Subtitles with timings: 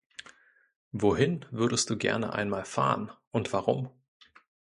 [0.93, 3.91] Wohin würdest du gerne einmal fahren und warum?